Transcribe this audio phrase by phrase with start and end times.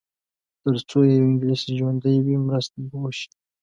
[0.61, 3.29] تر څو یو انګلیس ژوندی وي مرسته به وشي.